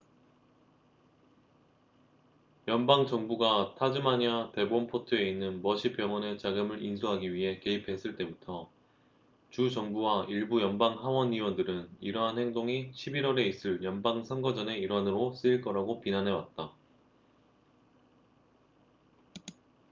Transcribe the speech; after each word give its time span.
연방정부가 2.67 3.75
타즈마니아 3.77 4.51
데본포트에 4.55 5.29
있는 5.29 5.61
머시 5.61 5.93
병원의 5.93 6.39
자금을 6.39 6.81
인수하기 6.81 7.31
위해 7.35 7.59
개입했을 7.59 8.15
때부터 8.15 8.67
주 9.51 9.69
정부와 9.69 10.25
일부 10.27 10.59
연방 10.63 10.93
하원 11.03 11.33
의원들은 11.33 11.87
이러한 11.99 12.39
행동이 12.39 12.89
11월에 12.93 13.45
있을 13.45 13.83
연방선거전의 13.83 14.79
일환으로 14.81 15.33
쓰일 15.33 15.61
거라고 15.61 16.01
비난해왔다 16.01 16.73